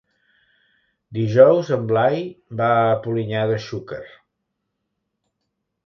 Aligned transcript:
Dijous 1.17 1.69
en 1.77 1.85
Blai 1.93 2.25
va 2.63 2.71
a 2.87 2.97
Polinyà 3.05 3.47
de 3.53 3.63
Xúquer. 3.69 4.05